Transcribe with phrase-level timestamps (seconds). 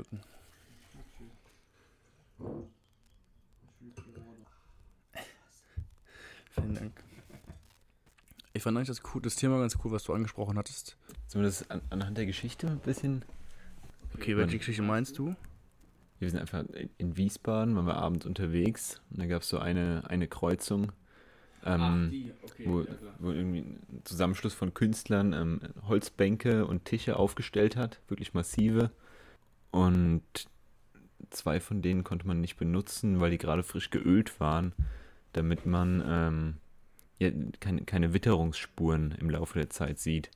[0.00, 0.20] schlucken.
[6.52, 6.92] Vielen Dank.
[8.52, 10.96] Ich fand eigentlich das, cool, das Thema ganz cool, was du angesprochen hattest.
[11.28, 13.24] Zumindest an, anhand der Geschichte ein bisschen.
[14.14, 15.36] Okay, welche Geschichte meinst du?
[16.18, 16.64] Wir sind einfach
[16.98, 20.92] in Wiesbaden, waren wir abends unterwegs und da gab es so eine, eine Kreuzung,
[21.64, 22.32] ähm, die.
[22.42, 28.00] Okay, wo, ja, wo irgendwie ein Zusammenschluss von Künstlern ähm, Holzbänke und Tische aufgestellt hat,
[28.08, 28.90] wirklich massive.
[29.70, 30.22] Und
[31.30, 34.72] zwei von denen konnte man nicht benutzen, weil die gerade frisch geölt waren,
[35.32, 36.56] damit man ähm,
[37.18, 37.30] ja,
[37.60, 40.30] keine, keine Witterungsspuren im Laufe der Zeit sieht.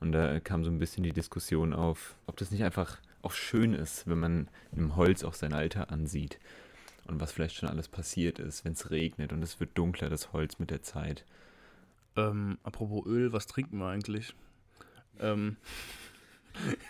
[0.00, 3.72] Und da kam so ein bisschen die Diskussion auf, ob das nicht einfach auch schön
[3.72, 6.38] ist, wenn man im Holz auch sein Alter ansieht.
[7.06, 10.32] Und was vielleicht schon alles passiert ist, wenn es regnet und es wird dunkler, das
[10.32, 11.24] Holz mit der Zeit.
[12.16, 14.34] Ähm, apropos Öl, was trinken wir eigentlich?
[15.18, 15.56] Ähm.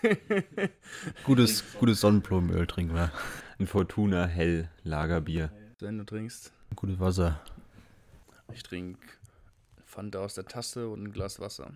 [1.24, 3.12] gutes, gutes Sonnenblumenöl trinken wir.
[3.58, 5.50] Ein Fortuna Hell Lagerbier.
[5.80, 6.52] Wenn du trinkst.
[6.76, 7.40] Gutes Wasser.
[8.52, 9.00] Ich trinke
[9.84, 11.72] Fanta aus der Tasse und ein Glas Wasser.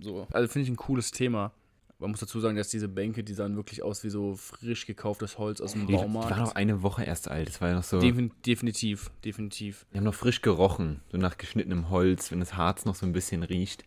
[0.00, 1.52] So, also finde ich ein cooles Thema.
[1.98, 5.38] Man muss dazu sagen, dass diese Bänke, die sahen wirklich aus wie so frisch gekauftes
[5.38, 6.30] Holz aus dem die, Baumarkt.
[6.30, 7.48] Die war noch eine Woche erst alt.
[7.48, 8.00] Das war ja noch so.
[8.00, 9.86] Defin definitiv, definitiv.
[9.92, 13.12] Die haben noch frisch gerochen, so nach geschnittenem Holz, wenn das Harz noch so ein
[13.12, 13.84] bisschen riecht.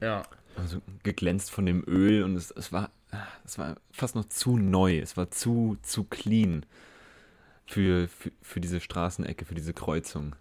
[0.00, 0.24] Ja.
[0.60, 2.90] Also geglänzt von dem Öl und es, es war,
[3.44, 4.98] es war fast noch zu neu.
[4.98, 6.66] Es war zu, zu clean
[7.66, 10.36] für, für, für diese Straßenecke, für diese Kreuzung.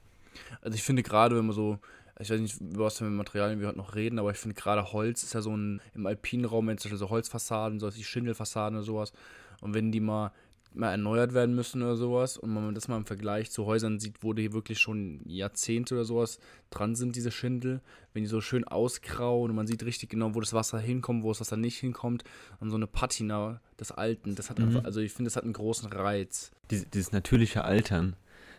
[0.62, 1.80] Also ich finde gerade, wenn man so
[2.20, 4.92] ich weiß nicht, über was für Materialien wir heute noch reden, aber ich finde gerade
[4.92, 8.78] Holz ist ja so ein, im alpinen Raum, wenn Beispiel so Holzfassaden, so die Schindelfassaden
[8.78, 9.14] oder sowas,
[9.62, 10.32] und wenn die mal,
[10.74, 14.24] mal erneuert werden müssen oder sowas, und man das mal im Vergleich zu Häusern sieht,
[14.24, 16.40] wo die wirklich schon Jahrzehnte oder sowas
[16.70, 17.82] dran sind, diese Schindel,
[18.14, 21.30] wenn die so schön ausgrauen und man sieht richtig genau, wo das Wasser hinkommt, wo
[21.30, 22.24] das Wasser nicht hinkommt,
[22.60, 24.66] und so eine Patina des Alten, das hat mhm.
[24.66, 26.52] einfach, also ich finde, das hat einen großen Reiz.
[26.70, 28.16] Dieses, dieses natürliche Altern,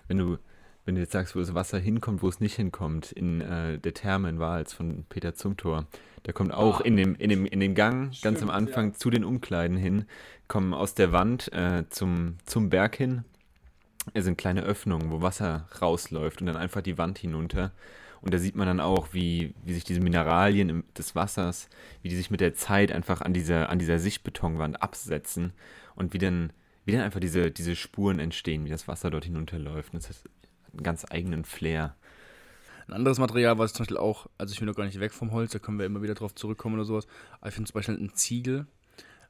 [0.08, 0.38] wenn du
[0.90, 3.94] wenn du jetzt sagst, wo das Wasser hinkommt, wo es nicht hinkommt, in äh, der
[3.94, 5.86] Therme in Wals von Peter Zumthor,
[6.26, 8.88] der kommt auch ah, in, dem, in, dem, in dem Gang stimmt, ganz am Anfang
[8.88, 8.94] ja.
[8.94, 10.06] zu den Umkleiden hin,
[10.48, 13.24] kommen aus der Wand äh, zum, zum Berg hin.
[14.14, 17.70] Es sind kleine Öffnungen, wo Wasser rausläuft und dann einfach die Wand hinunter.
[18.20, 21.68] Und da sieht man dann auch, wie, wie sich diese Mineralien im, des Wassers,
[22.02, 25.52] wie die sich mit der Zeit einfach an dieser, an dieser Sichtbetonwand absetzen
[25.94, 26.52] und wie dann,
[26.84, 29.94] wie dann einfach diese, diese Spuren entstehen, wie das Wasser dort hinunterläuft.
[29.94, 30.28] Und das ist
[30.72, 31.96] einen ganz eigenen Flair.
[32.86, 35.12] Ein anderes Material, was ich zum Beispiel auch, also ich will noch gar nicht weg
[35.12, 37.06] vom Holz, da können wir immer wieder drauf zurückkommen oder sowas,
[37.40, 38.66] aber ich finde zum Beispiel ein Ziegel.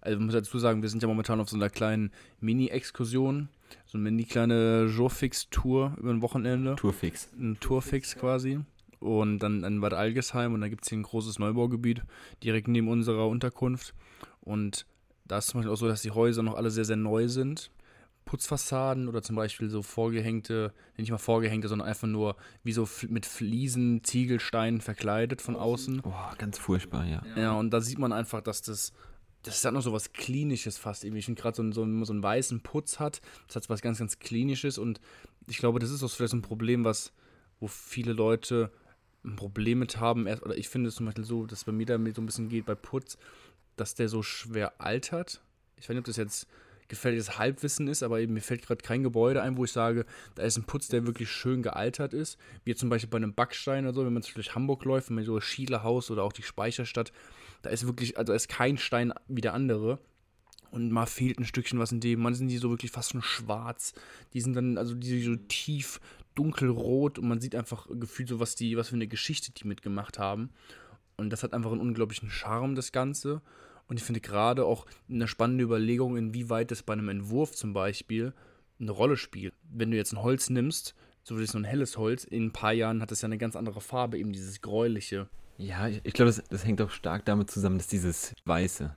[0.01, 3.49] Also ich muss dazu sagen, wir sind ja momentan auf so einer kleinen Mini-Exkursion,
[3.87, 6.77] so eine mini kleine Jourfix-Tour über ein Wochenende.
[6.77, 7.29] Tourfix.
[7.39, 8.61] Ein Tourfix quasi.
[8.99, 12.03] Und dann in Bad Algesheim und da gibt es hier ein großes Neubaugebiet
[12.43, 13.95] direkt neben unserer Unterkunft.
[14.41, 14.87] Und
[15.27, 17.71] da ist zum Beispiel auch so, dass die Häuser noch alle sehr, sehr neu sind.
[18.31, 23.27] Putzfassaden oder zum Beispiel so vorgehängte, nicht mal vorgehängte, sondern einfach nur wie so mit
[23.27, 26.03] Fliesen, Ziegelsteinen verkleidet von außen.
[26.05, 27.23] Oh, ganz furchtbar, ja.
[27.35, 28.93] Ja, und da sieht man einfach, dass das,
[29.43, 31.19] das ist halt noch so was Klinisches fast irgendwie.
[31.19, 34.21] Ich finde gerade so, so, so einen weißen Putz hat, das hat was ganz, ganz
[34.21, 35.01] Klinisches und
[35.49, 37.13] ich glaube, das ist auch vielleicht so ein Problem, was,
[37.59, 38.71] wo viele Leute
[39.25, 40.29] ein Problem mit haben.
[40.29, 42.49] Oder ich finde es zum Beispiel so, dass es bei mir damit so ein bisschen
[42.49, 43.19] geht bei Putz,
[43.75, 45.43] dass der so schwer altert.
[45.79, 46.47] Ich weiß nicht, ob das jetzt
[46.91, 50.43] gefährliches Halbwissen ist, aber eben mir fällt gerade kein Gebäude ein, wo ich sage, da
[50.43, 52.39] ist ein Putz, der wirklich schön gealtert ist.
[52.65, 55.25] Wie zum Beispiel bei einem Backstein oder so, wenn man durch Hamburg läuft, wenn man
[55.25, 57.13] so Schielehaus oder auch die Speicherstadt,
[57.63, 59.99] da ist wirklich, also ist kein Stein wie der andere.
[60.71, 62.21] Und mal fehlt ein Stückchen was in dem.
[62.21, 63.93] Man sind die so wirklich fast schon schwarz.
[64.35, 66.01] Die sind dann, also die so tief
[66.37, 70.19] dunkelrot und man sieht einfach gefühlt so, was die, was für eine Geschichte die mitgemacht
[70.19, 70.51] haben.
[71.17, 73.43] Und das hat einfach einen unglaublichen Charme, das Ganze.
[73.91, 78.33] Und ich finde gerade auch eine spannende Überlegung, inwieweit das bei einem Entwurf zum Beispiel
[78.79, 79.53] eine Rolle spielt.
[79.65, 82.73] Wenn du jetzt ein Holz nimmst, so wie so ein helles Holz, in ein paar
[82.73, 85.29] Jahren hat das ja eine ganz andere Farbe, eben dieses gräuliche.
[85.59, 88.97] Ja, ich, ich glaube, das, das, hängt auch stark damit zusammen, dass dieses Weiße,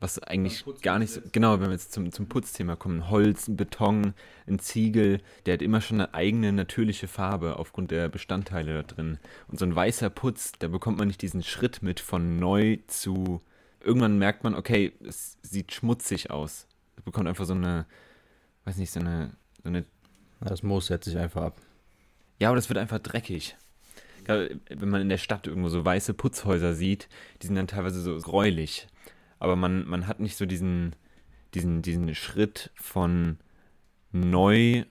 [0.00, 3.58] was eigentlich gar nicht so, genau, wenn wir jetzt zum, zum Putzthema kommen, Holz, ein
[3.58, 4.14] Beton,
[4.46, 9.18] ein Ziegel, der hat immer schon eine eigene natürliche Farbe aufgrund der Bestandteile da drin.
[9.48, 13.42] Und so ein weißer Putz, da bekommt man nicht diesen Schritt mit von neu zu
[13.82, 16.66] irgendwann merkt man, okay, es sieht schmutzig aus.
[16.96, 17.86] Es bekommt einfach so eine,
[18.64, 19.84] weiß nicht, so eine, so eine
[20.40, 21.60] das Moos setzt sich einfach ab.
[22.38, 23.56] Ja, aber das wird einfach dreckig.
[24.24, 27.08] Gerade wenn man in der Stadt irgendwo so weiße Putzhäuser sieht,
[27.42, 28.86] die sind dann teilweise so gräulich.
[29.38, 30.96] Aber man, man hat nicht so diesen,
[31.54, 33.38] diesen, diesen Schritt von
[34.12, 34.84] neu.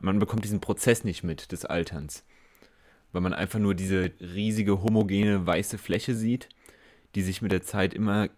[0.00, 2.24] Man bekommt diesen Prozess nicht mit des Alterns.
[3.12, 6.48] Weil man einfach nur diese riesige homogene weiße Fläche sieht
[7.14, 8.28] die sich mit der Zeit immer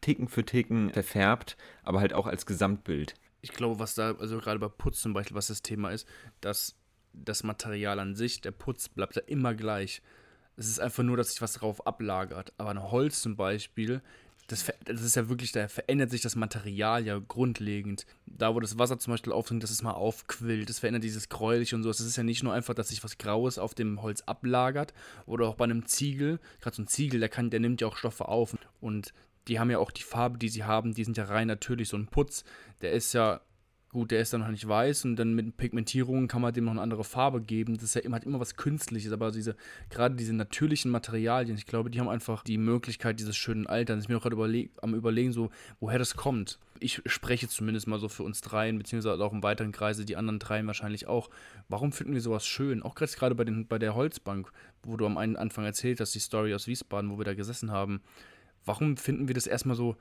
[0.00, 3.14] Ticken für Ticken verfärbt, aber halt auch als Gesamtbild.
[3.40, 6.06] Ich glaube, was da, also gerade bei Putz zum Beispiel, was das Thema ist,
[6.40, 6.76] dass
[7.12, 10.02] das Material an sich, der Putz bleibt da immer gleich.
[10.56, 12.52] Es ist einfach nur, dass sich was drauf ablagert.
[12.58, 14.02] Aber ein Holz zum Beispiel,
[14.52, 18.06] das, das, ist ja wirklich, da verändert sich das Material ja grundlegend.
[18.26, 21.74] Da, wo das Wasser zum Beispiel aufdringt, dass es mal aufquillt, das verändert dieses Gräuliche
[21.74, 21.90] und so.
[21.90, 24.92] Es ist ja nicht nur einfach, dass sich was Graues auf dem Holz ablagert
[25.24, 26.38] oder auch bei einem Ziegel.
[26.60, 28.54] Gerade so ein Ziegel, der, kann, der nimmt ja auch Stoffe auf.
[28.80, 29.14] Und
[29.48, 31.88] die haben ja auch die Farbe, die sie haben, die sind ja rein natürlich.
[31.88, 32.44] So ein Putz,
[32.82, 33.40] der ist ja
[33.92, 36.72] Gut, der ist dann noch nicht weiß und dann mit Pigmentierungen kann man dem noch
[36.72, 37.74] eine andere Farbe geben.
[37.74, 39.54] Das ist ja immer, hat immer was Künstliches, aber diese,
[39.90, 44.04] gerade diese natürlichen Materialien, ich glaube, die haben einfach die Möglichkeit dieses schönen Alterns.
[44.04, 46.58] Ich bin auch gerade überleg, am überlegen, so, woher das kommt.
[46.80, 50.38] Ich spreche zumindest mal so für uns dreien, beziehungsweise auch im weiteren Kreise, die anderen
[50.38, 51.28] dreien wahrscheinlich auch.
[51.68, 52.82] Warum finden wir sowas schön?
[52.82, 54.50] Auch gerade bei, bei der Holzbank,
[54.84, 58.00] wo du am Anfang erzählt hast, die Story aus Wiesbaden, wo wir da gesessen haben.
[58.64, 59.96] Warum finden wir das erstmal so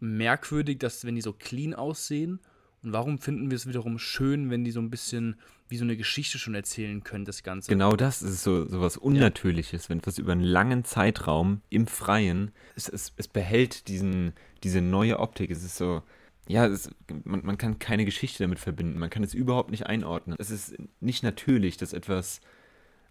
[0.00, 2.40] merkwürdig, dass wenn die so clean aussehen,
[2.86, 5.96] und warum finden wir es wiederum schön, wenn die so ein bisschen wie so eine
[5.96, 7.68] Geschichte schon erzählen können, das Ganze?
[7.68, 9.88] Genau das ist so, so was Unnatürliches, ja.
[9.88, 15.18] wenn etwas über einen langen Zeitraum im Freien, es, es, es behält diesen, diese neue
[15.18, 15.50] Optik.
[15.50, 16.04] Es ist so,
[16.46, 16.88] ja, es,
[17.24, 20.36] man, man kann keine Geschichte damit verbinden, man kann es überhaupt nicht einordnen.
[20.38, 22.40] Es ist nicht natürlich, dass etwas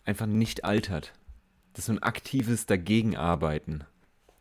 [0.05, 1.11] einfach nicht altert.
[1.73, 3.83] Das ist so ein aktives Dagegenarbeiten.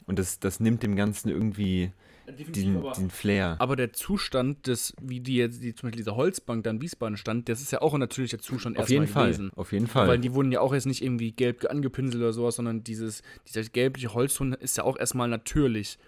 [0.07, 1.91] Und das, das nimmt dem Ganzen irgendwie
[2.32, 3.56] diesen, aber, diesen Flair.
[3.59, 7.17] Aber der Zustand des, wie die jetzt, die, zum Beispiel diese Holzbank da in Wiesbaden
[7.17, 9.26] stand, das ist ja auch ein natürlicher Zustand Auf jeden Fall.
[9.26, 9.50] Gewesen.
[9.55, 10.09] Auf jeden Fall.
[10.09, 13.62] Weil die wurden ja auch jetzt nicht irgendwie gelb angepinselt oder sowas, sondern dieses, dieser
[13.65, 15.99] gelbliche Holzton ist ja auch erstmal natürlich.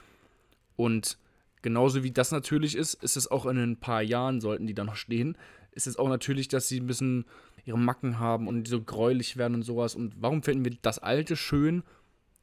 [0.76, 1.18] Und
[1.62, 4.84] genauso wie das natürlich ist, ist es auch in ein paar Jahren, sollten die da
[4.84, 5.36] noch stehen,
[5.72, 7.26] ist es auch natürlich, dass sie ein bisschen
[7.64, 9.94] ihre Macken haben und die so gräulich werden und sowas.
[9.94, 11.82] Und warum finden wir das Alte schön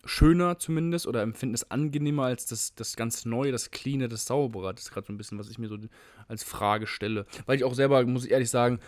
[0.05, 4.73] schöner zumindest oder empfinden es angenehmer als das, das ganz Neue, das Cleane, das Saubere.
[4.73, 5.77] Das ist gerade so ein bisschen, was ich mir so
[6.27, 7.25] als Frage stelle.
[7.45, 8.79] Weil ich auch selber, muss ich ehrlich sagen,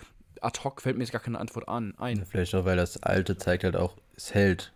[0.42, 2.26] ad hoc fällt mir jetzt gar keine Antwort an, ein.
[2.26, 4.74] Vielleicht auch, weil das Alte zeigt halt auch, es hält.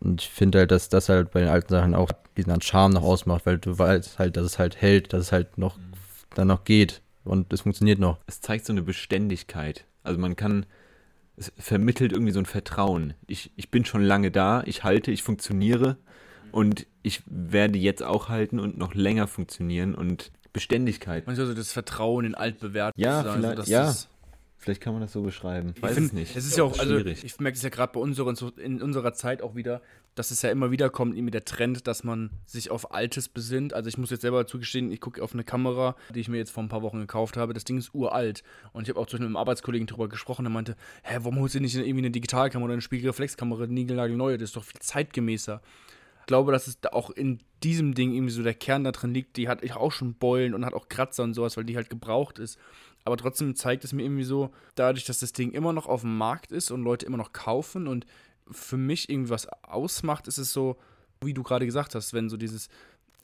[0.00, 3.02] Und ich finde halt, dass das halt bei den alten Sachen auch diesen Charme noch
[3.02, 5.78] ausmacht, weil du weißt halt, dass es halt hält, dass es halt noch
[6.34, 8.18] dann noch geht und es funktioniert noch.
[8.26, 9.84] Es zeigt so eine Beständigkeit.
[10.02, 10.66] Also man kann
[11.40, 13.14] es vermittelt irgendwie so ein Vertrauen.
[13.26, 15.96] Ich, ich bin schon lange da, ich halte, ich funktioniere
[16.52, 21.26] und ich werde jetzt auch halten und noch länger funktionieren und Beständigkeit.
[21.26, 23.02] Man also das Vertrauen in altbewährtes.
[23.02, 23.94] Ja, vielleicht, also, ja.
[24.58, 25.72] Vielleicht kann man das so beschreiben.
[25.74, 26.36] Ich weiß find, es nicht.
[26.36, 29.40] Es ist ja auch, also ich merke es ja gerade bei unserer, in unserer Zeit
[29.40, 29.80] auch wieder,
[30.14, 33.72] dass es ja immer wieder kommt, irgendwie der Trend, dass man sich auf Altes besinnt.
[33.74, 36.50] Also ich muss jetzt selber zugestehen, ich gucke auf eine Kamera, die ich mir jetzt
[36.50, 37.54] vor ein paar Wochen gekauft habe.
[37.54, 38.42] Das Ding ist uralt.
[38.72, 41.60] Und ich habe auch zu einem Arbeitskollegen darüber gesprochen, der meinte, hä, warum holst du
[41.60, 45.62] nicht irgendwie eine Digitalkamera oder eine Spiegelreflexkamera, niegelnagelneue, das ist doch viel zeitgemäßer.
[46.20, 49.36] Ich glaube, dass es auch in diesem Ding irgendwie so der Kern da drin liegt.
[49.36, 52.38] Die hat auch schon Beulen und hat auch Kratzer und sowas, weil die halt gebraucht
[52.38, 52.58] ist.
[53.04, 56.16] Aber trotzdem zeigt es mir irgendwie so, dadurch, dass das Ding immer noch auf dem
[56.16, 58.06] Markt ist und Leute immer noch kaufen und
[58.50, 60.76] für mich irgendwie was ausmacht, ist es so,
[61.20, 62.68] wie du gerade gesagt hast, wenn so dieses,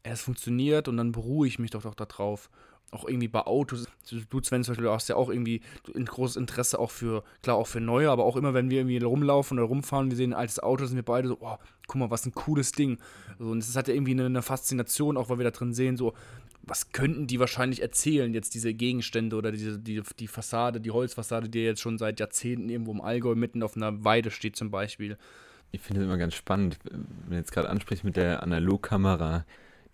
[0.03, 2.51] es funktioniert und dann beruhe ich mich doch doch darauf.
[2.93, 3.89] Auch irgendwie bei Autos.
[4.31, 5.61] Du, Sven, zum Beispiel, hast ja auch irgendwie
[5.97, 8.99] ein großes Interesse auch für, klar, auch für neue, aber auch immer, wenn wir irgendwie
[8.99, 11.57] rumlaufen oder rumfahren, wir sehen ein altes Auto, sind wir beide so, oh,
[11.89, 12.99] guck mal, was ein cooles Ding.
[13.41, 15.97] So, und es hat ja irgendwie eine, eine Faszination, auch weil wir da drin sehen,
[15.97, 16.15] so,
[16.67, 21.49] was könnten die wahrscheinlich erzählen, jetzt diese Gegenstände oder diese, die, die Fassade, die Holzfassade,
[21.49, 25.17] die jetzt schon seit Jahrzehnten irgendwo im Allgäu mitten auf einer Weide steht zum Beispiel.
[25.71, 29.45] Ich finde es immer ganz spannend, wenn du jetzt gerade ansprichst mit der Analogkamera,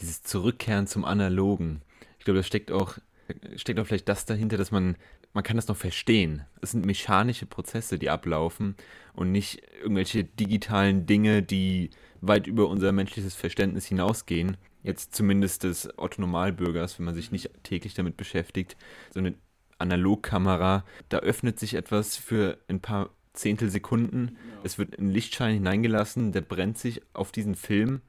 [0.01, 1.83] dieses Zurückkehren zum Analogen.
[2.19, 2.97] Ich glaube, da steckt auch,
[3.57, 4.97] steckt auch vielleicht das dahinter, dass man,
[5.35, 6.43] man kann das noch verstehen.
[6.63, 8.77] Es sind mechanische Prozesse, die ablaufen
[9.13, 11.91] und nicht irgendwelche digitalen Dinge, die
[12.23, 17.95] weit über unser menschliches Verständnis hinausgehen jetzt zumindest des Otto-Normalbürgers, wenn man sich nicht täglich
[17.95, 18.77] damit beschäftigt,
[19.13, 19.35] so eine
[19.79, 24.37] Analogkamera, da öffnet sich etwas für ein paar Zehntelsekunden.
[24.37, 24.61] Ja.
[24.65, 28.01] Es wird ein Lichtschein hineingelassen, der brennt sich auf diesen Film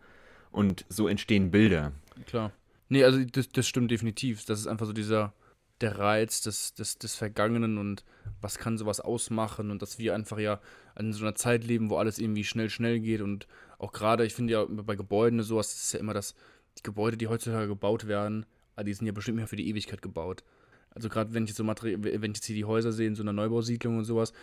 [0.52, 1.94] und so entstehen Bilder.
[2.28, 2.52] Klar.
[2.90, 4.46] Nee, also das, das stimmt definitiv.
[4.46, 5.34] Das ist einfach so dieser,
[5.82, 8.04] der Reiz des, des, des Vergangenen und
[8.40, 10.60] was kann sowas ausmachen und dass wir einfach ja
[10.98, 13.48] in so einer Zeit leben, wo alles irgendwie schnell, schnell geht und
[13.80, 16.36] auch gerade, ich finde ja bei Gebäuden sowas, das ist ja immer das,
[16.78, 20.02] die Gebäude, die heutzutage gebaut werden, ah, die sind ja bestimmt mehr für die Ewigkeit
[20.02, 20.44] gebaut.
[20.92, 23.16] Also gerade wenn ich jetzt so Materi wenn ich jetzt hier die Häuser sehe, in
[23.16, 24.34] so einer Neubausiedlung und sowas,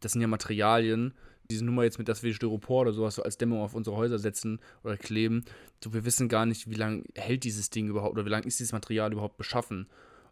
[0.00, 1.14] das sind ja Materialien,
[1.50, 4.18] diese Nummer jetzt mit, dass wir Styropor oder sowas so als Dämmung auf unsere Häuser
[4.18, 5.44] setzen oder kleben,
[5.82, 8.58] so wir wissen gar nicht, wie lange hält dieses Ding überhaupt oder wie lange ist
[8.58, 9.88] dieses Material überhaupt beschaffen.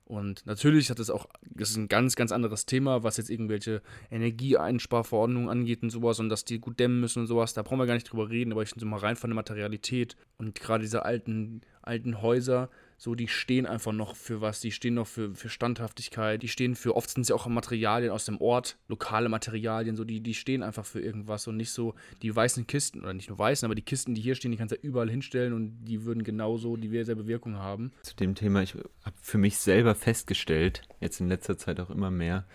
[0.09, 3.83] Und natürlich hat es auch, das ist ein ganz, ganz anderes Thema, was jetzt irgendwelche
[4.11, 7.53] Energieeinsparverordnungen angeht und sowas und dass die gut dämmen müssen und sowas.
[7.53, 9.35] Da brauchen wir gar nicht drüber reden, aber ich finde so mal rein von der
[9.35, 14.73] Materialität und gerade diese alten, alten Häuser, so, die stehen einfach noch für was, die
[14.73, 18.41] stehen noch für, für Standhaftigkeit, die stehen für, oft sind sie auch Materialien aus dem
[18.41, 22.67] Ort, lokale Materialien, so, die, die stehen einfach für irgendwas und nicht so die weißen
[22.67, 24.83] Kisten, oder nicht nur weißen, aber die Kisten, die hier stehen, die kannst du ja
[24.83, 27.93] überall hinstellen und die würden genauso dieselbe Wirkung haben.
[28.03, 32.11] Zu dem Thema, ich habe für mich selber festgestellt, jetzt in letzter Zeit auch immer
[32.11, 32.47] mehr,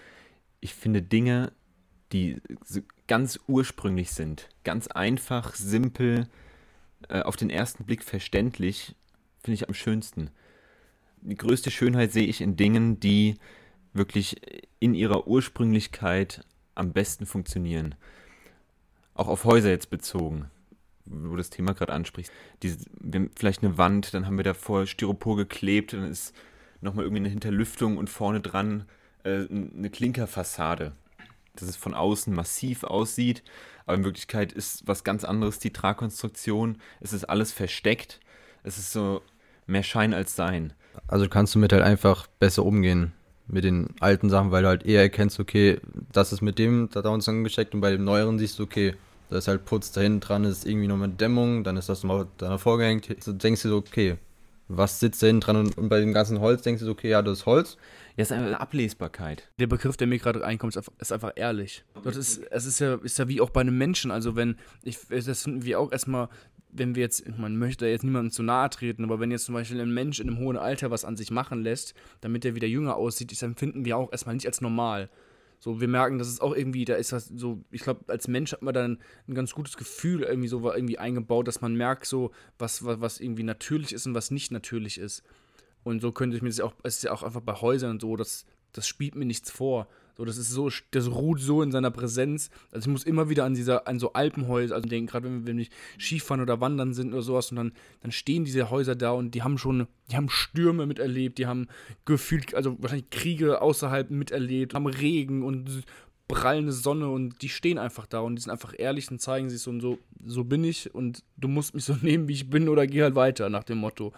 [0.59, 1.53] ich finde Dinge,
[2.11, 2.41] die
[3.07, 6.27] ganz ursprünglich sind, ganz einfach, simpel,
[7.07, 8.95] äh, auf den ersten Blick verständlich,
[9.43, 10.29] finde ich am schönsten.
[11.21, 13.35] Die größte Schönheit sehe ich in Dingen, die
[13.93, 14.41] wirklich
[14.79, 16.45] in ihrer Ursprünglichkeit
[16.75, 17.95] am besten funktionieren.
[19.13, 20.49] Auch auf Häuser jetzt bezogen,
[21.05, 22.31] wo du das Thema gerade ansprichst.
[22.63, 26.33] Diese, wir haben vielleicht eine Wand, dann haben wir davor Styropor geklebt, dann ist
[26.81, 28.85] nochmal irgendwie eine Hinterlüftung und vorne dran
[29.23, 30.93] äh, eine Klinkerfassade.
[31.55, 33.43] Dass es von außen massiv aussieht,
[33.85, 36.79] aber in Wirklichkeit ist was ganz anderes die Tragkonstruktion.
[36.99, 38.19] Es ist alles versteckt.
[38.63, 39.21] Es ist so
[39.67, 40.73] mehr Schein als Sein.
[41.07, 43.13] Also kannst du mit halt einfach besser umgehen
[43.47, 45.79] mit den alten Sachen, weil du halt eher erkennst, okay,
[46.11, 48.95] das ist mit dem da uns angesteckt und bei dem neueren siehst du, okay,
[49.29, 52.03] da ist halt Putz, da hinten dran ist irgendwie nochmal eine Dämmung, dann ist das
[52.03, 53.07] mal da vorgehängt.
[53.21, 54.17] So denkst du so, okay,
[54.67, 57.09] was sitzt da hinten dran und, und, bei dem ganzen Holz denkst du so, okay,
[57.09, 57.77] ja, das ist Holz.
[58.15, 59.49] Ja, es ist eine Ablesbarkeit.
[59.59, 61.83] Der Begriff, der mir gerade reinkommt, ist einfach, ist einfach ehrlich.
[62.03, 64.11] Das ist, es ist ja, ist ja wie auch bei einem Menschen.
[64.11, 66.29] Also wenn, ich, das finden wir auch erstmal
[66.75, 69.79] wenn wir jetzt, man möchte jetzt niemandem zu nahe treten, aber wenn jetzt zum Beispiel
[69.79, 72.95] ein Mensch in einem hohen Alter was an sich machen lässt, damit er wieder jünger
[72.95, 75.09] aussieht, das empfinden wir auch erstmal nicht als normal.
[75.59, 78.51] So, wir merken, dass es auch irgendwie, da ist was so, ich glaube, als Mensch
[78.51, 78.99] hat man dann
[79.29, 83.19] ein ganz gutes Gefühl irgendwie so irgendwie eingebaut, dass man merkt, so, was, was, was
[83.21, 85.23] irgendwie natürlich ist und was nicht natürlich ist.
[85.83, 88.17] Und so könnte ich mir das auch, es ist ja auch einfach bei Häusern so,
[88.17, 89.87] das, das spielt mir nichts vor.
[90.15, 92.51] So, das ist so, das ruht so in seiner Präsenz.
[92.71, 95.57] Also ich muss immer wieder an dieser, an so Alpenhäuser, also denken, gerade wenn wir,
[95.57, 95.65] wir
[95.99, 99.41] Skifahren oder Wandern sind oder sowas, und dann, dann stehen diese Häuser da und die
[99.41, 101.67] haben schon, die haben Stürme miterlebt, die haben
[102.05, 105.83] gefühlt, also wahrscheinlich Kriege außerhalb miterlebt, haben Regen und
[106.27, 109.61] prallende Sonne und die stehen einfach da und die sind einfach ehrlich und zeigen sich
[109.61, 112.69] so und so, so bin ich und du musst mich so nehmen, wie ich bin
[112.69, 114.13] oder geh halt weiter, nach dem Motto.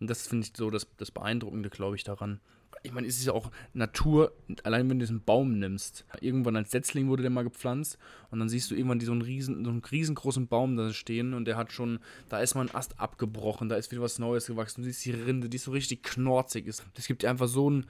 [0.00, 2.40] Und das finde ich so das, das Beeindruckende, glaube ich, daran
[2.82, 4.32] ich meine, es ist ja auch Natur,
[4.62, 6.04] allein wenn du diesen Baum nimmst.
[6.20, 7.98] Irgendwann als Setzling wurde der mal gepflanzt
[8.30, 11.44] und dann siehst du irgendwann so einen, riesen, so einen riesengroßen Baum da stehen und
[11.44, 14.82] der hat schon, da ist mal ein Ast abgebrochen, da ist wieder was Neues gewachsen.
[14.82, 16.84] Du siehst die Rinde, die so richtig knorzig ist.
[16.94, 17.86] Das gibt dir einfach so ein,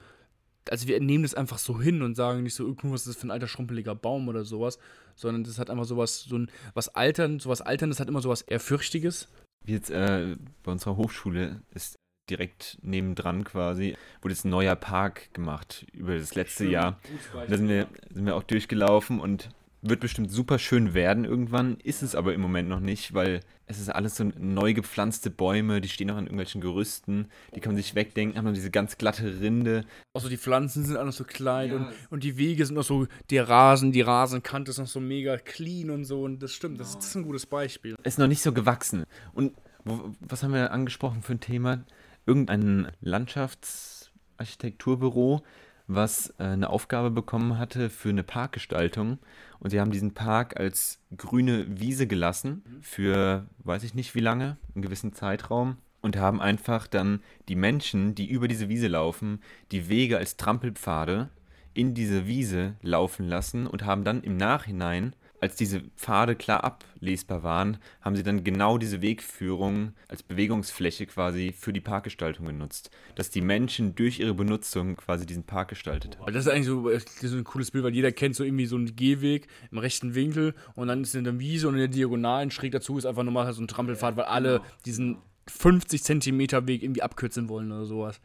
[0.69, 3.27] also wir nehmen das einfach so hin und sagen nicht so, irgendwas ist das für
[3.27, 4.77] ein alter schrumpeliger Baum oder sowas,
[5.15, 8.41] sondern das hat einfach sowas, so ein, was altern, sowas altern, das hat immer sowas
[8.41, 9.27] Ehrfürchtiges.
[9.65, 11.97] Jetzt äh, bei unserer Hochschule ist
[12.29, 16.99] direkt nebendran quasi, wurde jetzt ein neuer Park gemacht über das letzte schön, Jahr.
[17.47, 19.49] Da sind wir, sind wir auch durchgelaufen und
[19.81, 23.79] wird bestimmt super schön werden irgendwann, ist es aber im Moment noch nicht, weil es
[23.79, 27.81] ist alles so neu gepflanzte Bäume, die stehen noch an irgendwelchen Gerüsten, die kann man
[27.81, 29.85] sich wegdenken, haben dann diese ganz glatte Rinde.
[30.13, 31.75] Also die Pflanzen sind noch so klein ja.
[31.77, 35.37] und, und die Wege sind noch so, der Rasen, die Rasenkante ist noch so mega
[35.37, 37.95] clean und so und das stimmt, das, das ist ein gutes Beispiel.
[38.03, 39.05] Ist noch nicht so gewachsen.
[39.33, 41.83] Und wo, was haben wir angesprochen für ein Thema?
[42.25, 45.43] Irgendein Landschaftsarchitekturbüro,
[45.87, 49.19] was äh, eine Aufgabe bekommen hatte für eine Parkgestaltung.
[49.59, 54.57] Und sie haben diesen Park als grüne Wiese gelassen für, weiß ich nicht wie lange,
[54.73, 55.77] einen gewissen Zeitraum.
[56.03, 59.39] Und haben einfach dann die Menschen, die über diese Wiese laufen,
[59.71, 61.29] die Wege als Trampelpfade
[61.75, 67.41] in diese Wiese laufen lassen und haben dann im Nachhinein als diese Pfade klar ablesbar
[67.41, 72.91] waren, haben sie dann genau diese Wegführung als Bewegungsfläche quasi für die Parkgestaltung genutzt.
[73.15, 76.31] Dass die Menschen durch ihre Benutzung quasi diesen Park gestaltet haben.
[76.31, 76.87] Das ist eigentlich so,
[77.27, 80.53] so ein cooles Bild, weil jeder kennt so irgendwie so einen Gehweg im rechten Winkel
[80.75, 83.51] und dann ist in der Wiese und in der Diagonalen schräg dazu ist einfach nochmal
[83.51, 84.65] so ein Trampelpfad, weil alle genau.
[84.85, 85.17] diesen
[85.47, 88.21] 50 Zentimeter Weg irgendwie abkürzen wollen oder sowas.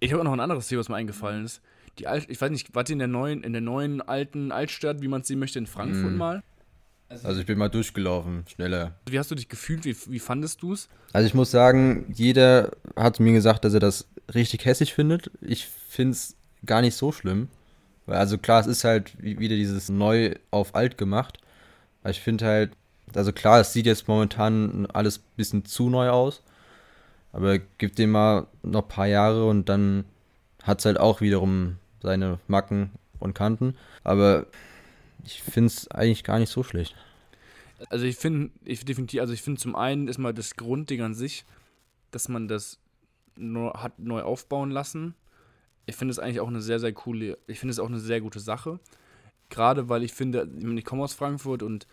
[0.00, 1.60] Ich habe auch noch ein anderes Thema, was mir eingefallen ist
[2.00, 5.02] die Alt, ich weiß nicht, wart ihr in der neuen, in der neuen alten Altstadt,
[5.02, 6.16] wie man sie möchte, in Frankfurt mm.
[6.16, 6.42] mal?
[7.08, 8.94] Also, also ich bin mal durchgelaufen, schneller.
[9.06, 9.84] Wie hast du dich gefühlt?
[9.84, 10.88] Wie, wie fandest du es?
[11.12, 15.30] Also ich muss sagen, jeder hat mir gesagt, dass er das richtig hässlich findet.
[15.40, 17.48] Ich finde es gar nicht so schlimm.
[18.06, 21.38] Also klar, es ist halt wieder dieses neu auf alt gemacht.
[22.02, 22.72] Aber ich finde halt,
[23.14, 26.42] also klar, es sieht jetzt momentan alles ein bisschen zu neu aus.
[27.32, 30.04] Aber gib dem mal noch ein paar Jahre und dann
[30.62, 33.76] hat es halt auch wiederum seine Macken und Kanten.
[34.04, 34.46] Aber
[35.24, 36.94] ich finde es eigentlich gar nicht so schlecht.
[37.88, 41.14] Also ich finde, ich definitiv, also ich finde zum einen ist mal das Grundding an
[41.14, 41.44] sich,
[42.10, 42.78] dass man das
[43.36, 45.14] nur hat neu aufbauen lassen.
[45.86, 48.20] Ich finde es eigentlich auch eine sehr, sehr coole, ich finde es auch eine sehr
[48.20, 48.80] gute Sache.
[49.48, 51.86] Gerade weil ich finde, ich komme aus Frankfurt und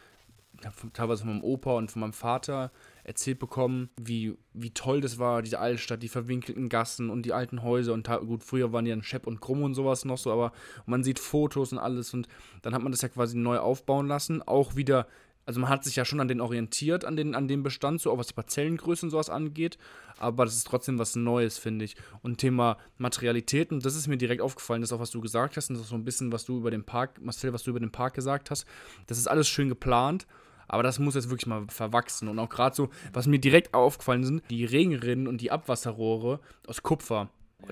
[0.93, 2.71] teilweise von meinem Opa und von meinem Vater
[3.07, 7.63] erzählt bekommen, wie, wie toll das war, diese Altstadt, die verwinkelten Gassen und die alten
[7.63, 7.93] Häuser.
[7.93, 10.51] Und gut, früher waren die dann Schepp und Krumm und sowas noch so, aber
[10.85, 12.13] man sieht Fotos und alles.
[12.13, 12.27] Und
[12.61, 14.41] dann hat man das ja quasi neu aufbauen lassen.
[14.41, 15.07] Auch wieder
[15.47, 18.11] also man hat sich ja schon an den orientiert, an den, an dem Bestand, so
[18.11, 19.77] auch was die Parzellengröße und sowas angeht,
[20.17, 21.95] aber das ist trotzdem was Neues, finde ich.
[22.21, 25.69] Und Thema Materialitäten, das ist mir direkt aufgefallen, das ist auch, was du gesagt hast,
[25.69, 27.69] und das ist auch so ein bisschen, was du über den Park, Marcel, was du
[27.69, 28.65] über den Park gesagt hast.
[29.07, 30.27] Das ist alles schön geplant,
[30.67, 32.27] aber das muss jetzt wirklich mal verwachsen.
[32.27, 36.83] Und auch gerade so, was mir direkt aufgefallen sind, die Regenrinnen und die Abwasserrohre aus
[36.83, 37.29] Kupfer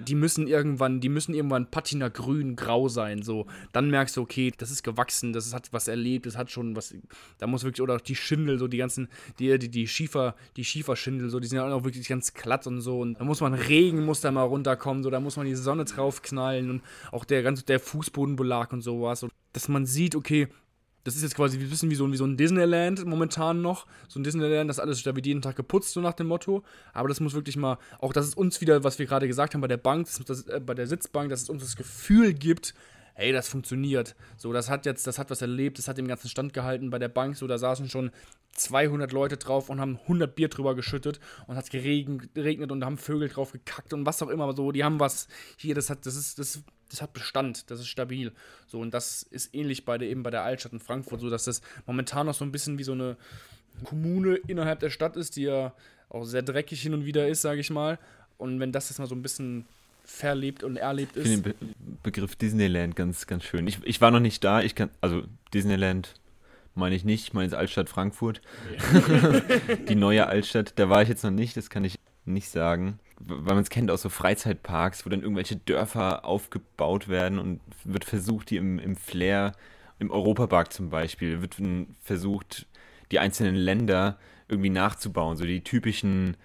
[0.07, 3.45] die müssen irgendwann, die müssen irgendwann Patina grün, grau sein, so.
[3.71, 6.93] Dann merkst du, okay, das ist gewachsen, das hat was erlebt, das hat schon was,
[7.37, 9.07] da muss wirklich, oder auch die Schindel, so die ganzen,
[9.39, 12.81] die, die, die Schiefer, die Schieferschindel, so, die sind ja auch wirklich ganz glatt und
[12.81, 12.99] so.
[12.99, 15.85] Und da muss man Regen, muss da mal runterkommen, so, da muss man die Sonne
[15.85, 19.23] draufknallen und auch der ganze, der Fußbodenbelag und sowas.
[19.23, 20.47] Und dass man sieht, okay,
[21.05, 23.85] das ist jetzt quasi ein bisschen wie so, wie so ein Disneyland momentan noch.
[24.07, 26.63] So ein Disneyland, das alles da wird jeden Tag geputzt, so nach dem Motto.
[26.93, 29.61] Aber das muss wirklich mal, auch das ist uns wieder, was wir gerade gesagt haben
[29.61, 32.73] bei der Bank, das, das, äh, bei der Sitzbank, dass es uns das Gefühl gibt,
[33.15, 34.15] hey, das funktioniert.
[34.37, 36.99] So, das hat jetzt, das hat was erlebt, das hat dem ganzen Stand gehalten bei
[36.99, 37.35] der Bank.
[37.35, 38.11] So, da saßen schon
[38.53, 43.29] 200 Leute drauf und haben 100 Bier drüber geschüttet und hat geregnet und haben Vögel
[43.29, 44.53] drauf gekackt und was auch immer.
[44.53, 47.87] So, die haben was hier, das hat, das ist, das das hat Bestand, das ist
[47.87, 48.31] stabil.
[48.67, 51.45] So, und das ist ähnlich bei der, eben bei der Altstadt in Frankfurt, so dass
[51.45, 53.17] das momentan noch so ein bisschen wie so eine
[53.83, 55.73] Kommune innerhalb der Stadt ist, die ja
[56.09, 57.99] auch sehr dreckig hin und wieder ist, sage ich mal.
[58.37, 59.65] Und wenn das jetzt mal so ein bisschen
[60.05, 61.25] verlebt und erlebt ist.
[61.25, 63.67] Ich finde den Be Begriff Disneyland ganz, ganz schön.
[63.67, 66.13] Ich, ich war noch nicht da, ich kann, also Disneyland
[66.75, 68.41] meine ich nicht, ich meine jetzt Altstadt Frankfurt.
[68.93, 69.39] Ja.
[69.89, 73.55] die neue Altstadt, da war ich jetzt noch nicht, das kann ich nicht sagen weil
[73.55, 78.49] man es kennt aus so Freizeitparks, wo dann irgendwelche Dörfer aufgebaut werden und wird versucht,
[78.49, 79.53] die im, im Flair,
[79.99, 81.57] im Europapark zum Beispiel, wird
[82.01, 82.67] versucht,
[83.11, 84.17] die einzelnen Länder
[84.47, 86.37] irgendwie nachzubauen, so die typischen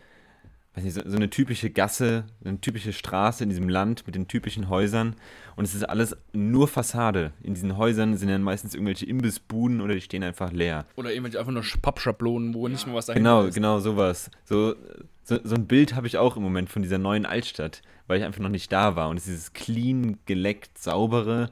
[0.74, 4.28] weiß nicht, so, so, eine typische Gasse, eine typische Straße in diesem Land mit den
[4.28, 5.16] typischen Häusern.
[5.56, 7.32] Und es ist alles nur Fassade.
[7.42, 10.86] In diesen Häusern sind dann meistens irgendwelche Imbissbuden oder die stehen einfach leer.
[10.96, 13.54] Oder irgendwelche einfach nur Pappschablonen, wo nicht mal was dahinter genau, ist.
[13.54, 14.30] Genau, genau sowas.
[14.44, 14.76] So,
[15.24, 18.24] so, so ein Bild habe ich auch im Moment von dieser neuen Altstadt, weil ich
[18.24, 19.08] einfach noch nicht da war.
[19.08, 21.50] Und es ist dieses clean, geleckt, saubere,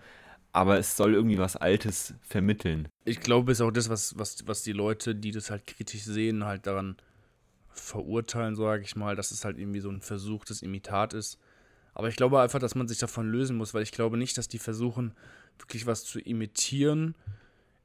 [0.52, 2.88] aber es soll irgendwie was Altes vermitteln.
[3.04, 6.02] Ich glaube, es ist auch das, was, was, was die Leute, die das halt kritisch
[6.02, 6.96] sehen, halt daran
[7.80, 11.38] verurteilen, sage ich mal, dass es halt irgendwie so ein versuchtes Imitat ist.
[11.94, 14.48] Aber ich glaube einfach, dass man sich davon lösen muss, weil ich glaube nicht, dass
[14.48, 15.14] die versuchen,
[15.58, 17.14] wirklich was zu imitieren,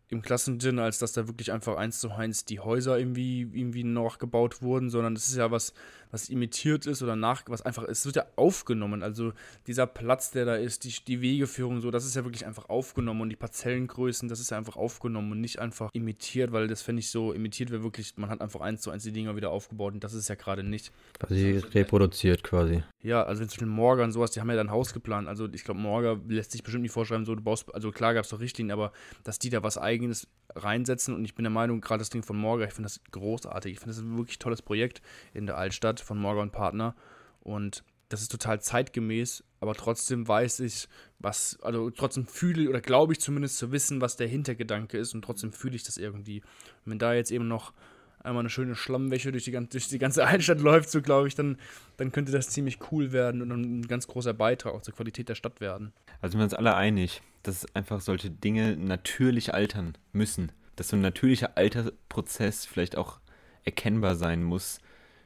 [0.09, 4.61] im Klassensinne, als dass da wirklich einfach eins zu eins die Häuser irgendwie, irgendwie nachgebaut
[4.61, 5.73] wurden, sondern es ist ja was,
[6.13, 9.01] was imitiert ist oder nach, was einfach, es wird ja aufgenommen.
[9.01, 9.33] Also
[9.65, 13.21] dieser Platz, der da ist, die, die Wegeführung, so, das ist ja wirklich einfach aufgenommen
[13.21, 16.99] und die Parzellengrößen, das ist ja einfach aufgenommen und nicht einfach imitiert, weil das fände
[16.99, 19.95] ich so, imitiert wäre wirklich, man hat einfach eins zu eins die Dinger wieder aufgebaut
[19.95, 20.91] und das ist ja gerade nicht.
[21.19, 22.83] Quasi reproduziert quasi.
[23.01, 25.27] Ja, also zum Beispiel Morgan und sowas, die haben ja dann Haus geplant.
[25.27, 28.25] Also ich glaube, Morgan lässt sich bestimmt nicht vorschreiben, so du baust, also klar gab
[28.25, 28.91] es doch Richtlinien, aber
[29.23, 32.37] dass die da was eigenes reinsetzen und ich bin der Meinung, gerade das Ding von
[32.37, 33.73] Morgan, ich finde das großartig.
[33.73, 35.01] Ich finde das ein wirklich tolles Projekt
[35.33, 36.95] in der Altstadt von Morgan Partner.
[37.41, 40.87] Und das ist total zeitgemäß, aber trotzdem weiß ich,
[41.17, 45.23] was, also trotzdem fühle oder glaube ich zumindest zu wissen, was der Hintergedanke ist und
[45.23, 46.41] trotzdem fühle ich das irgendwie.
[46.85, 47.73] Und wenn da jetzt eben noch
[48.19, 51.57] einmal eine schöne Schlammwäsche durch die, durch die ganze Altstadt läuft, so glaube ich, dann,
[51.97, 55.35] dann könnte das ziemlich cool werden und ein ganz großer Beitrag auch zur Qualität der
[55.35, 55.91] Stadt werden.
[56.21, 60.51] Also sind wir uns alle einig, dass einfach solche Dinge natürlich altern müssen.
[60.75, 63.19] Dass so ein natürlicher Alterprozess vielleicht auch
[63.63, 64.79] erkennbar sein muss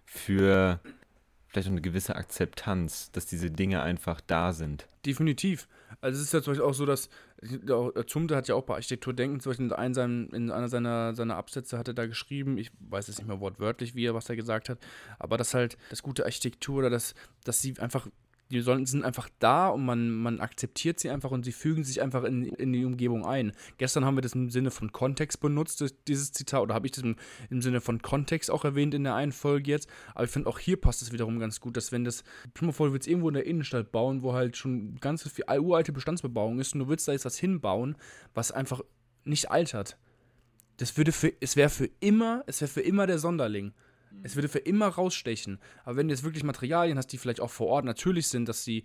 [0.08, 0.80] für
[1.48, 4.88] vielleicht auch eine gewisse Akzeptanz, dass diese Dinge einfach da sind.
[5.06, 5.68] Definitiv.
[6.02, 7.10] Also es ist ja zum Beispiel auch so, dass
[8.08, 11.36] Zumte hat ja auch bei Architektur denken, zum Beispiel in, einem, in einer seiner, seiner
[11.36, 14.36] Absätze hat er da geschrieben, ich weiß jetzt nicht mehr wortwörtlich, wie er was er
[14.36, 14.80] gesagt hat,
[15.20, 18.08] aber dass halt das gute Architektur oder das, dass sie einfach
[18.50, 22.02] die sollen, sind einfach da und man, man akzeptiert sie einfach und sie fügen sich
[22.02, 23.52] einfach in, in die Umgebung ein.
[23.78, 27.04] Gestern haben wir das im Sinne von Kontext benutzt, dieses Zitat, oder habe ich das
[27.04, 27.16] im,
[27.50, 29.90] im, Sinne von Kontext auch erwähnt in der einen Folge jetzt.
[30.16, 32.24] Aber ich finde auch hier passt es wiederum ganz gut, dass wenn das,
[32.62, 35.92] mal vor, du willst irgendwo in der Innenstadt bauen, wo halt schon ganz viel uralte
[35.92, 37.96] Bestandsbebauung ist und du willst da jetzt was hinbauen,
[38.34, 38.82] was einfach
[39.26, 39.98] nicht altert.
[40.78, 43.74] Das würde für, es wäre für immer, es wäre für immer der Sonderling.
[44.24, 45.60] Es würde für immer rausstechen.
[45.84, 48.64] Aber wenn du jetzt wirklich Materialien hast, die vielleicht auch vor Ort natürlich sind, dass
[48.64, 48.84] sie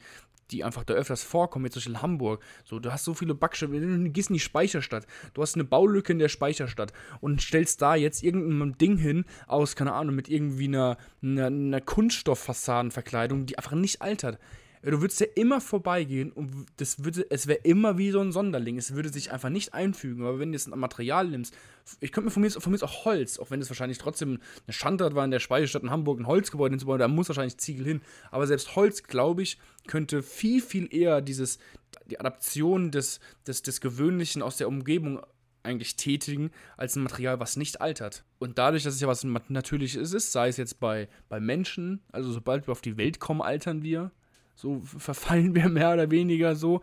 [0.52, 2.42] die einfach da öfters vorkommen, jetzt zum Beispiel Hamburg.
[2.64, 6.12] So, du hast so viele Backstoffe, du gehst in die Speicherstadt, du hast eine Baulücke
[6.12, 10.68] in der Speicherstadt und stellst da jetzt irgendein Ding hin aus, keine Ahnung, mit irgendwie
[10.68, 14.38] einer, einer, einer Kunststofffassadenverkleidung, die einfach nicht altert.
[14.90, 18.78] Du würdest ja immer vorbeigehen und das würde, es wäre immer wie so ein Sonderling.
[18.78, 20.24] Es würde sich einfach nicht einfügen.
[20.24, 21.54] Aber wenn du jetzt ein Material nimmst,
[22.00, 24.72] ich könnte mir von mir, von mir auch Holz, auch wenn es wahrscheinlich trotzdem eine
[24.72, 28.00] Schandart war in der Speicherstadt in Hamburg, ein Holzgebäude hinzubauen, da muss wahrscheinlich Ziegel hin.
[28.30, 31.58] Aber selbst Holz, glaube ich, könnte viel, viel eher dieses,
[32.06, 35.20] die Adaption des, des, des Gewöhnlichen aus der Umgebung
[35.62, 38.24] eigentlich tätigen, als ein Material, was nicht altert.
[38.38, 42.32] Und dadurch, dass es ja was Natürliches ist, sei es jetzt bei, bei Menschen, also
[42.32, 44.10] sobald wir auf die Welt kommen, altern wir.
[44.54, 46.82] So verfallen wir mehr oder weniger so.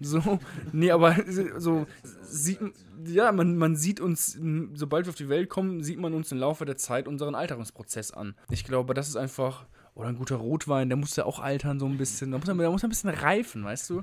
[0.00, 0.38] So,
[0.72, 1.16] nee, aber
[1.58, 1.86] so
[2.22, 2.60] sieht,
[3.06, 4.38] ja, man, man sieht uns,
[4.74, 8.12] sobald wir auf die Welt kommen, sieht man uns im Laufe der Zeit unseren Alterungsprozess
[8.12, 8.34] an.
[8.50, 11.86] Ich glaube, das ist einfach, oder ein guter Rotwein, der muss ja auch altern so
[11.86, 12.30] ein bisschen.
[12.30, 14.02] Da muss, muss ein bisschen reifen, weißt du?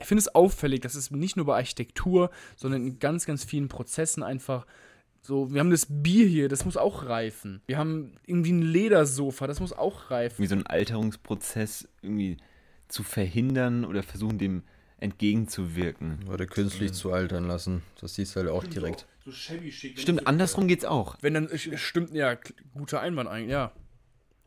[0.00, 3.68] Ich finde es auffällig, dass es nicht nur bei Architektur, sondern in ganz, ganz vielen
[3.68, 4.64] Prozessen einfach
[5.22, 7.60] so, wir haben das Bier hier, das muss auch reifen.
[7.66, 10.42] Wir haben irgendwie ein Ledersofa, das muss auch reifen.
[10.42, 12.38] Wie so ein Alterungsprozess irgendwie
[12.88, 14.62] zu verhindern oder versuchen, dem
[14.98, 16.28] entgegenzuwirken.
[16.28, 16.94] Oder künstlich mhm.
[16.94, 17.82] zu altern lassen.
[18.00, 19.06] Das siehst du halt auch direkt.
[19.24, 19.98] So, so shabby schick.
[19.98, 21.16] Stimmt, andersrum geht's auch.
[21.20, 22.36] Wenn dann, stimmt, ja,
[22.74, 23.72] guter Einwand eigentlich, ja.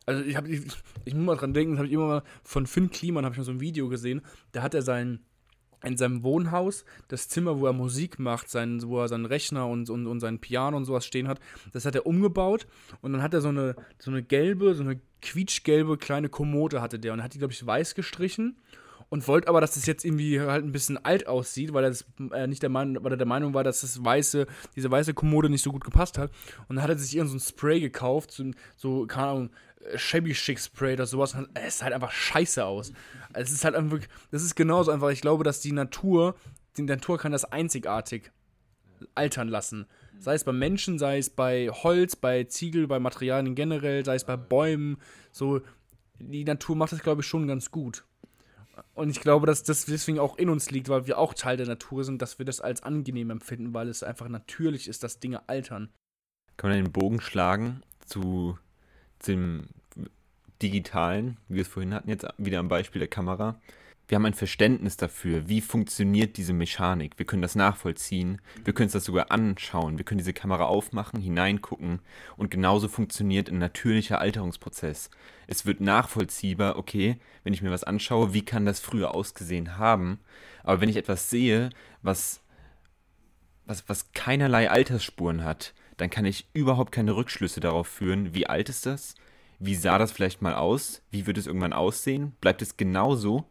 [0.04, 0.62] Also ich, hab, ich,
[1.04, 3.44] ich muss mal dran denken, habe ich immer mal von Finn Kliman habe ich mal
[3.44, 5.20] so ein Video gesehen, da hat er seinen
[5.82, 9.90] in seinem Wohnhaus das Zimmer, wo er Musik macht, sein, wo er seinen Rechner und,
[9.90, 11.40] und, und sein Piano und sowas stehen hat,
[11.72, 12.66] das hat er umgebaut
[13.00, 16.98] und dann hat er so eine, so eine gelbe, so eine quietschgelbe kleine Kommode hatte
[16.98, 18.56] der und hat die, glaube ich, weiß gestrichen
[19.12, 22.06] und wollte aber, dass das jetzt irgendwie halt ein bisschen alt aussieht, weil er, das,
[22.32, 25.50] äh, nicht der Meinung, weil er der Meinung war, dass das weiße, diese weiße Kommode
[25.50, 26.30] nicht so gut gepasst hat
[26.66, 28.42] und dann hat er sich irgendein so Spray gekauft, so,
[28.74, 29.50] so keine Ahnung,
[29.96, 31.36] Shabby Chic Spray oder sowas.
[31.52, 32.94] Es sieht halt einfach scheiße aus.
[33.34, 33.98] Es ist halt einfach,
[34.30, 35.10] das ist genauso einfach.
[35.10, 36.34] Ich glaube, dass die Natur,
[36.78, 38.30] die Natur kann das einzigartig
[39.14, 39.84] altern lassen.
[40.20, 44.24] Sei es bei Menschen, sei es bei Holz, bei Ziegel, bei Materialien generell, sei es
[44.24, 44.96] bei Bäumen.
[45.32, 45.60] So,
[46.18, 48.04] die Natur macht das, glaube ich, schon ganz gut.
[48.94, 51.66] Und ich glaube, dass das deswegen auch in uns liegt, weil wir auch Teil der
[51.66, 55.48] Natur sind, dass wir das als angenehm empfinden, weil es einfach natürlich ist, dass Dinge
[55.48, 55.90] altern.
[56.56, 58.58] Kann man den Bogen schlagen zu
[59.26, 59.68] dem
[60.60, 63.60] Digitalen, wie wir es vorhin hatten, jetzt wieder am Beispiel der Kamera.
[64.12, 67.18] Wir haben ein Verständnis dafür, wie funktioniert diese Mechanik.
[67.18, 71.18] Wir können das nachvollziehen, wir können es das sogar anschauen, wir können diese Kamera aufmachen,
[71.18, 72.00] hineingucken.
[72.36, 75.08] Und genauso funktioniert ein natürlicher Alterungsprozess.
[75.46, 80.20] Es wird nachvollziehbar, okay, wenn ich mir was anschaue, wie kann das früher ausgesehen haben,
[80.62, 81.70] aber wenn ich etwas sehe,
[82.02, 82.42] was,
[83.64, 88.68] was, was keinerlei Altersspuren hat, dann kann ich überhaupt keine Rückschlüsse darauf führen, wie alt
[88.68, 89.14] ist das,
[89.58, 93.48] wie sah das vielleicht mal aus, wie wird es irgendwann aussehen, bleibt es genauso,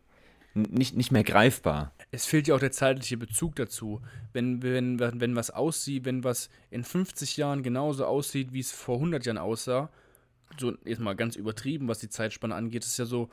[0.54, 1.94] nicht, nicht mehr greifbar.
[2.12, 4.02] Es fehlt ja auch der zeitliche Bezug dazu.
[4.34, 8.96] Wenn, wenn, wenn was aussieht, wenn was in 50 Jahren genauso aussieht, wie es vor
[8.96, 9.90] 100 Jahren aussah,
[10.58, 13.30] so jetzt mal ganz übertrieben, was die Zeitspanne angeht, ist ja so,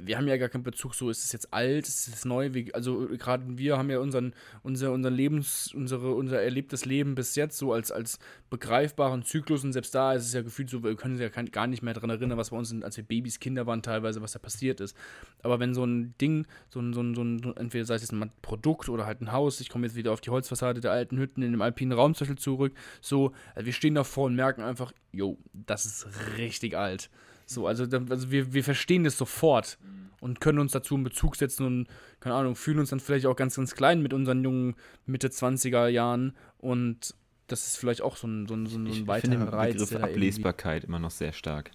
[0.00, 2.72] wir haben ja gar keinen Bezug, so ist es jetzt alt, ist es neu, wie,
[2.74, 7.58] also gerade wir haben ja unseren, unser, unser Lebens, unsere, unser erlebtes Leben bis jetzt
[7.58, 8.18] so als, als
[8.50, 11.66] begreifbaren Zyklus und selbst da ist es ja gefühlt so, wir können uns ja gar
[11.66, 14.38] nicht mehr daran erinnern, was bei uns, als wir Babys, Kinder waren teilweise, was da
[14.38, 14.96] passiert ist.
[15.42, 18.12] Aber wenn so ein Ding, so ein, so ein, so ein entweder sei es jetzt
[18.12, 21.18] ein Produkt oder halt ein Haus, ich komme jetzt wieder auf die Holzfassade der alten
[21.18, 25.38] Hütten in dem alpinen Raum zurück, so, also wir stehen davor und merken einfach, jo,
[25.52, 27.10] das ist richtig alt.
[27.46, 29.78] So, also, also wir, wir verstehen das sofort
[30.20, 31.88] und können uns dazu in Bezug setzen und,
[32.20, 34.76] keine Ahnung, fühlen uns dann vielleicht auch ganz, ganz klein mit unseren jungen
[35.06, 37.14] Mitte 20er Jahren und
[37.48, 39.72] das ist vielleicht auch so ein, so ein, so ein ich weiterer finde den Reiz.
[39.72, 41.70] Begriff der Ablesbarkeit immer noch sehr stark.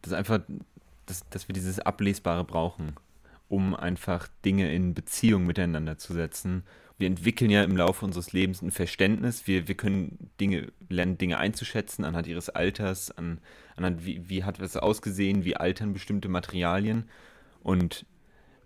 [0.00, 0.40] Das ist einfach,
[1.06, 2.94] dass, dass wir dieses Ablesbare brauchen,
[3.48, 6.64] um einfach Dinge in Beziehung miteinander zu setzen
[6.98, 9.46] wir entwickeln ja im Laufe unseres Lebens ein Verständnis.
[9.46, 13.40] Wir, wir können Dinge, lernen Dinge einzuschätzen anhand ihres Alters, an,
[13.76, 17.08] anhand wie, wie hat es ausgesehen, wie altern bestimmte Materialien.
[17.62, 18.06] Und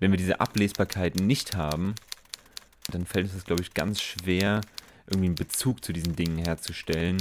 [0.00, 1.94] wenn wir diese Ablesbarkeit nicht haben,
[2.90, 4.60] dann fällt es uns, glaube ich, ganz schwer,
[5.06, 7.18] irgendwie einen Bezug zu diesen Dingen herzustellen